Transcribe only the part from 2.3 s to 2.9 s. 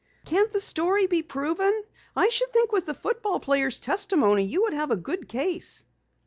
think with